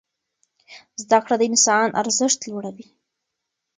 زده 1.01 1.19
کړه 1.25 1.35
د 1.37 1.43
انسان 1.51 1.89
ارزښت 2.01 2.39
لوړوي. 2.49 2.87